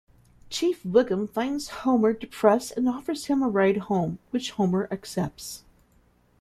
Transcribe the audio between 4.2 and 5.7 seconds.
which Homer accepts.